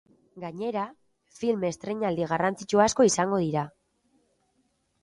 [0.43, 0.85] Gainera,
[1.41, 3.69] film estreinaldi garrantzitsu asko izango dira.